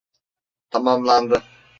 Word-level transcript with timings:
Tamamlandı. 0.69 1.43